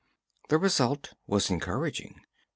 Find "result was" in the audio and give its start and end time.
0.57-1.51